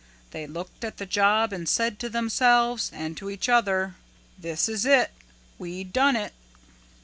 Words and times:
They 0.31 0.47
looked 0.47 0.83
at 0.83 0.97
the 0.97 1.05
job 1.05 1.53
and 1.53 1.69
said 1.69 1.99
to 1.99 2.09
themselves 2.09 2.89
and 2.91 3.15
to 3.17 3.29
each 3.29 3.47
other, 3.47 3.93
'This 4.39 4.67
is 4.67 4.83
it 4.83 5.11
we 5.59 5.83
done 5.83 6.15
it.' 6.15 6.33